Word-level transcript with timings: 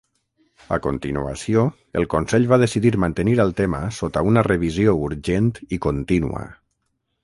A 0.77 0.77
continuació, 0.85 1.65
el 2.01 2.07
Consell 2.15 2.49
va 2.53 2.59
decidir 2.65 2.93
mantenir 3.05 3.37
el 3.45 3.55
tema 3.63 3.85
sota 4.01 4.27
una 4.33 4.47
revisió 4.51 4.99
urgent 5.11 5.57
i 5.79 5.85
contínua. 5.89 6.47